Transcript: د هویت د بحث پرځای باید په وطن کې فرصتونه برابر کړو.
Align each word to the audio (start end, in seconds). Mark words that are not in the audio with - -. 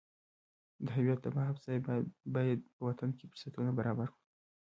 د 0.85 0.87
هویت 0.95 1.19
د 1.23 1.27
بحث 1.35 1.55
پرځای 1.57 1.77
باید 2.35 2.59
په 2.75 2.81
وطن 2.87 3.09
کې 3.17 3.25
فرصتونه 3.31 3.71
برابر 3.79 4.07
کړو. 4.13 4.21